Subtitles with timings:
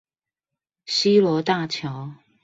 [0.87, 2.13] 西螺大橋